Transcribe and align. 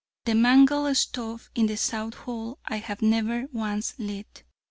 The 0.25 0.33
mangal 0.33 0.91
stove 0.95 1.51
in 1.53 1.67
the 1.67 1.77
south 1.77 2.15
hall 2.15 2.57
I 2.65 2.77
have 2.77 3.03
never 3.03 3.45
once 3.51 3.93
lit. 3.99 4.41